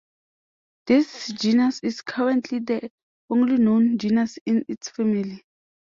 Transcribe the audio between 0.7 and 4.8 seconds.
This genus is currently the only known genus in